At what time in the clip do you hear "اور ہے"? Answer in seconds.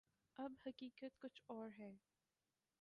1.47-1.91